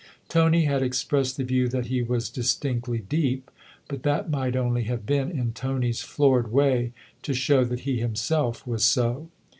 Tony 0.29 0.65
had 0.65 0.81
expressed 0.81 1.37
the 1.37 1.43
view 1.43 1.67
that 1.67 1.85
he 1.85 2.01
was 2.01 2.31
distinctly 2.31 2.97
deep, 3.07 3.51
but 3.87 4.01
that 4.01 4.31
might 4.31 4.55
only 4.55 4.85
have 4.85 5.05
been, 5.05 5.29
in 5.29 5.53
Tony's 5.53 6.01
florid 6.01 6.51
way, 6.51 6.91
to 7.21 7.35
show 7.35 7.63
that 7.63 7.81
he 7.81 7.99
himself 7.99 8.65
was 8.65 8.83
so. 8.83 9.29